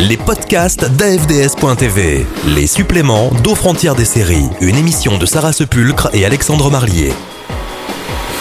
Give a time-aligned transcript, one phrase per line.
[0.00, 2.24] Les podcasts d'AFDS.tv.
[2.46, 4.48] Les suppléments d'Aux frontières des séries.
[4.60, 7.12] Une émission de Sarah Sepulcre et Alexandre Marlier.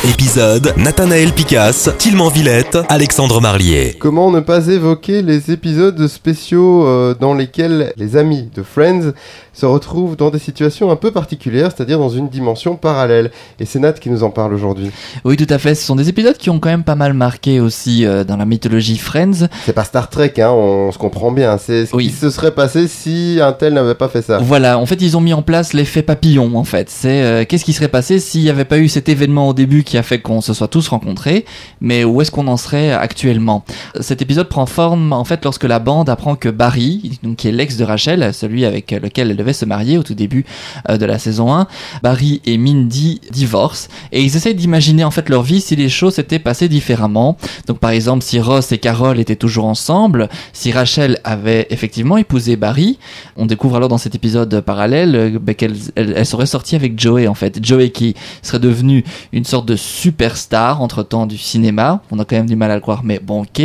[0.07, 3.93] Épisode Nathanaël Picasse, Tilman Villette, Alexandre Marlier.
[3.99, 9.11] Comment ne pas évoquer les épisodes spéciaux euh, dans lesquels les amis de Friends
[9.53, 13.31] se retrouvent dans des situations un peu particulières, c'est-à-dire dans une dimension parallèle.
[13.59, 14.91] Et c'est Nat qui nous en parle aujourd'hui.
[15.25, 15.75] Oui, tout à fait.
[15.75, 18.45] Ce sont des épisodes qui ont quand même pas mal marqué aussi euh, dans la
[18.45, 19.47] mythologie Friends.
[19.65, 21.57] C'est pas Star Trek, hein, on se comprend bien.
[21.57, 22.07] C'est ce Oui.
[22.07, 24.37] qui se serait passé si un tel n'avait pas fait ça.
[24.37, 26.89] Voilà, en fait, ils ont mis en place l'effet papillon, en fait.
[26.89, 29.83] C'est euh, qu'est-ce qui serait passé s'il n'y avait pas eu cet événement au début
[29.83, 31.45] qui fait qu'on se soit tous rencontrés,
[31.81, 33.63] mais où est-ce qu'on en serait actuellement?
[33.99, 37.51] Cet épisode prend forme, en fait, lorsque la bande apprend que Barry, donc, qui est
[37.51, 40.45] l'ex de Rachel, celui avec lequel elle devait se marier au tout début
[40.89, 41.67] euh, de la saison 1,
[42.03, 46.15] Barry et Mindy divorcent, et ils essayent d'imaginer, en fait, leur vie si les choses
[46.15, 47.37] s'étaient passées différemment.
[47.67, 52.55] Donc, par exemple, si Ross et Carol étaient toujours ensemble, si Rachel avait effectivement épousé
[52.55, 52.99] Barry,
[53.35, 56.99] on découvre alors dans cet épisode parallèle euh, bah, qu'elle elle, elle serait sortie avec
[56.99, 57.63] Joey en fait.
[57.63, 62.01] Joey qui serait devenu une sorte de superstar entre temps du cinéma.
[62.11, 63.61] On a quand même du mal à le croire, mais bon, ok.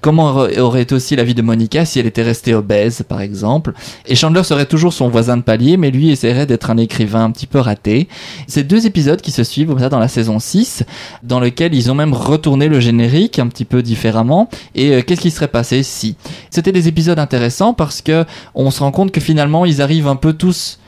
[0.00, 3.72] Comment aurait- aussi la vie de Monica si elle était restée obèse, par exemple?
[4.06, 7.30] Et Chandler serait toujours son voisin de palier, mais lui essaierait d'être un écrivain un
[7.30, 8.08] petit peu raté.
[8.46, 10.84] Ces deux épisodes qui se suivent comme ça dans la saison 6,
[11.22, 14.48] dans lequel ils ont même retourné le générique un petit peu différemment.
[14.74, 16.16] Et euh, qu'est-ce qui serait passé si?
[16.50, 20.16] C'était des épisodes intéressants parce que on se rend compte que finalement ils arrivent un
[20.16, 20.78] peu tous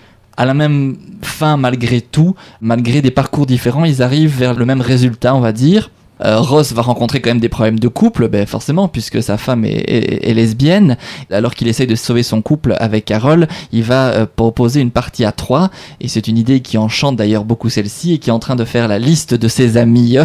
[0.41, 4.81] à la même fin malgré tout, malgré des parcours différents, ils arrivent vers le même
[4.81, 5.91] résultat, on va dire.
[6.25, 9.65] Euh, Ross va rencontrer quand même des problèmes de couple, ben forcément, puisque sa femme
[9.65, 10.97] est, est- est lesbienne.
[11.31, 15.25] Alors qu'il essaye de sauver son couple avec Carol, il va euh, proposer une partie
[15.25, 18.39] à trois, et c'est une idée qui enchante d'ailleurs beaucoup celle-ci, et qui est en
[18.39, 20.17] train de faire la liste de ses amis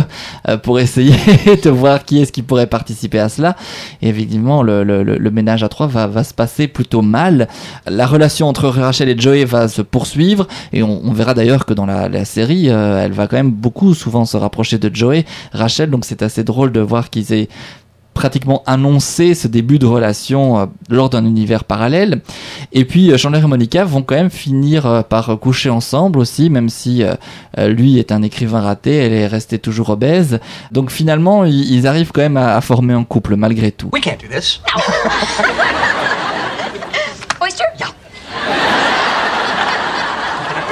[0.47, 1.13] euh, pour essayer
[1.63, 3.55] de voir qui est-ce qui pourrait participer à cela.
[4.01, 7.47] Et évidemment, le, le- le- le ménage à trois va, va se passer plutôt mal.
[7.87, 11.73] La relation entre Rachel et Joey va se poursuivre et on, on verra d'ailleurs que
[11.73, 15.25] dans la, la série, euh, elle va quand même beaucoup souvent se rapprocher de Joey,
[15.53, 15.84] Rachel.
[15.89, 17.49] Donc c'est assez drôle de voir qu'ils aient
[18.15, 22.21] pratiquement annoncé ce début de relation euh, lors d'un univers parallèle.
[22.71, 26.49] Et puis euh, Chandler et Monica vont quand même finir euh, par coucher ensemble aussi,
[26.49, 27.03] même si
[27.57, 30.39] lui est un écrivain raté, elle est restée toujours obèse.
[30.71, 33.89] Donc finalement, ils, ils arrivent quand même à, à former un couple malgré tout.
[33.93, 34.61] We can't do this.
[37.41, 37.65] Oyster?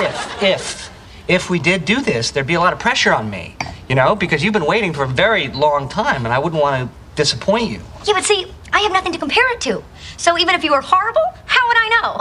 [0.02, 0.90] If, if,
[1.28, 3.56] if we did do this, there'd be a lot of pressure on me.
[3.90, 6.90] You know, because you've been waiting for a very long time, and I wouldn't want
[6.90, 7.82] to disappoint you.
[8.06, 9.84] Yeah, but see, I have nothing to compare it to.
[10.18, 12.18] So even if you were horrible, how would I know?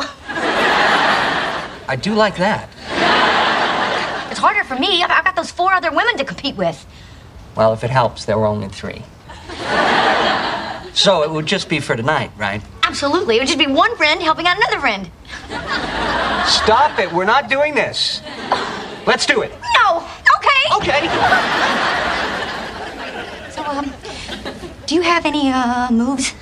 [1.89, 2.69] I do like that.
[4.31, 5.03] It's harder for me.
[5.03, 6.87] I've, got those four other women to compete with.
[7.55, 9.03] Well, if it helps, there were only three.
[10.94, 12.62] so it would just be for tonight, right?
[12.83, 13.37] Absolutely.
[13.37, 15.11] It would just be one friend helping out another friend.
[16.49, 17.12] Stop it.
[17.12, 18.23] We're not doing this.
[19.06, 19.53] Let's do it.
[19.77, 20.09] No.
[20.77, 21.09] Okay.
[23.50, 23.93] So, um,
[24.87, 26.33] do you have any, uh, moves?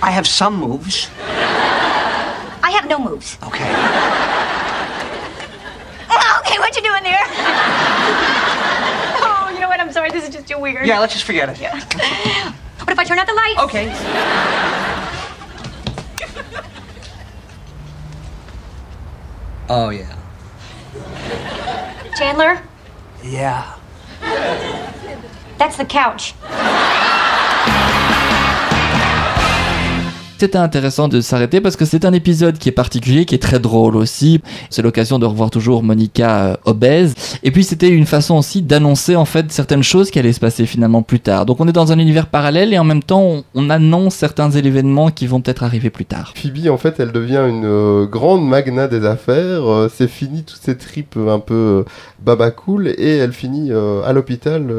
[0.00, 1.08] I have some moves.
[2.62, 3.36] I have no moves.
[3.44, 3.68] Okay.
[6.40, 7.20] Okay, what you doing there?
[9.20, 9.78] oh, you know what?
[9.80, 10.10] I'm sorry.
[10.10, 10.86] This is just too weird.
[10.86, 11.60] Yeah, let's just forget it.
[11.60, 11.78] Yeah.
[12.78, 13.60] what if I turn out the lights?
[13.64, 13.92] Okay.
[19.70, 20.16] Oh, yeah.
[22.18, 22.60] Chandler,
[23.22, 23.74] Yeah.
[25.56, 26.34] that's the couch.
[30.38, 33.58] C'était intéressant de s'arrêter parce que c'est un épisode qui est particulier, qui est très
[33.58, 34.40] drôle aussi.
[34.70, 37.14] C'est l'occasion de revoir toujours Monica euh, obèse.
[37.42, 40.64] Et puis c'était une façon aussi d'annoncer en fait certaines choses qui allaient se passer
[40.66, 41.44] finalement plus tard.
[41.44, 44.50] Donc on est dans un univers parallèle et en même temps on, on annonce certains
[44.50, 46.34] événements qui vont peut-être arriver plus tard.
[46.36, 49.68] Phoebe, en fait, elle devient une euh, grande magna des affaires.
[49.68, 51.84] euh, c'est fini toutes ces tripes un peu euh,
[52.20, 54.72] baba cool et elle finit à l'hôpital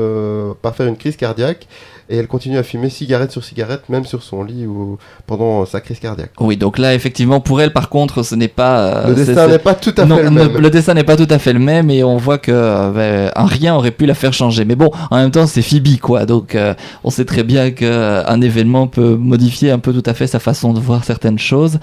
[0.62, 1.68] par faire une crise cardiaque.
[2.09, 4.98] Et elle continue à fumer cigarette sur cigarette, même sur son lit ou
[5.28, 6.31] pendant sa crise cardiaque.
[6.39, 8.80] Oui, donc là effectivement pour elle par contre ce n'est pas...
[8.80, 10.57] euh, le destin n'est pas tout à non, fait le même.
[10.57, 13.31] le dessin n'est pas tout à fait le même et on voit que euh, ben,
[13.36, 14.66] un rien aurait pu la faire changer.
[14.66, 16.25] Mais bon, en même temps, c'est Phoebe, quoi.
[16.25, 16.74] Donc, euh,
[17.04, 20.28] on sait très bien que euh, un événement peut modifier un peu tout à fait
[20.28, 21.80] sa façon de voir certaines choses.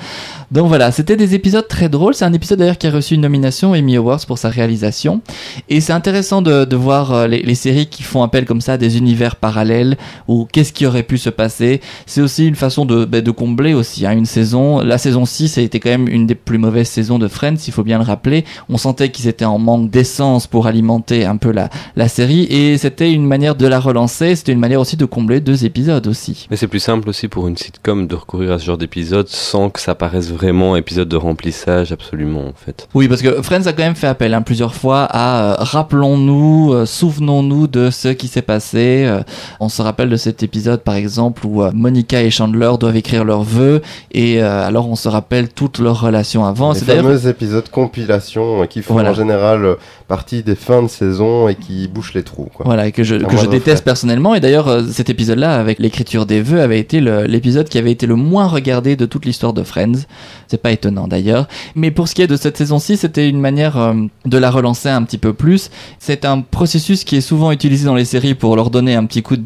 [0.51, 2.15] Donc voilà, c'était des épisodes très drôles.
[2.15, 5.21] C'est un épisode d'ailleurs qui a reçu une nomination Emmy Awards pour sa réalisation.
[5.69, 8.77] Et c'est intéressant de, de voir les, les séries qui font appel comme ça à
[8.77, 9.97] des univers parallèles,
[10.29, 11.81] ou qu'est-ce qui aurait pu se passer.
[12.07, 14.81] C'est aussi une façon de, bah, de combler aussi hein, une saison.
[14.81, 17.73] La saison 6 a été quand même une des plus mauvaises saisons de Friends, il
[17.73, 18.45] faut bien le rappeler.
[18.69, 22.79] On sentait qu'ils étaient en manque d'essence pour alimenter un peu la, la série et
[22.79, 26.47] c'était une manière de la relancer, c'était une manière aussi de combler deux épisodes aussi.
[26.51, 29.71] Mais c'est plus simple aussi pour une sitcom de recourir à ce genre d'épisode sans
[29.71, 32.89] que ça paraisse vraiment épisode de remplissage absolument en fait.
[32.95, 36.73] Oui, parce que Friends a quand même fait appel hein, plusieurs fois à euh, rappelons-nous,
[36.73, 39.05] euh, souvenons-nous de ce qui s'est passé.
[39.07, 39.23] Euh,
[39.61, 43.25] on se rappelle de cet épisode par exemple où euh, Monica et Chandler doivent écrire
[43.25, 43.83] leurs vœux
[44.13, 46.73] et euh, alors on se rappelle toute leur relation avant.
[46.73, 49.11] Les fameux épisodes compilation euh, qui font Voilà.
[49.11, 49.75] en général euh,
[50.09, 52.49] partie des fins de saison et qui bouchent les trous.
[52.55, 52.65] Quoi.
[52.67, 54.35] Voilà, et que je, que je déteste personnellement.
[54.37, 58.15] Et d'ailleurs, cet épisode-là, avec l'écriture des vœux, avait été l'épisode qui avait été le
[58.15, 60.05] moins regardé de toute l'histoire de Friends.
[60.47, 61.49] C'est pas étonnant d'ailleurs.
[61.75, 63.95] Mais pour ce qui est de cette saison-ci, c'était une manière euh,
[64.25, 65.71] de la relancer un petit peu plus.
[65.99, 69.23] C'est un processus qui est souvent utilisé dans les séries pour leur donner un petit
[69.23, 69.43] coup de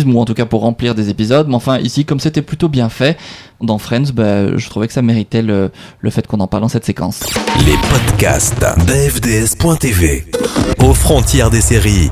[0.00, 1.48] ou en tout cas pour remplir des épisodes.
[1.48, 3.16] Mais enfin, ici, comme c'était plutôt bien fait,
[3.60, 6.68] dans Friends, bah, je trouvais que ça méritait le, le fait qu'on en parle dans
[6.68, 7.20] cette séquence.
[7.64, 10.26] Les podcasts d'AFDS.tv.
[10.82, 12.10] Aux frontières des séries.